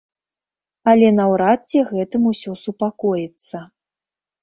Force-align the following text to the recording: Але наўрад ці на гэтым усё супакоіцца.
Але 0.93 1.11
наўрад 1.19 1.59
ці 1.69 1.79
на 1.85 1.91
гэтым 1.93 2.21
усё 2.33 2.57
супакоіцца. 2.65 3.57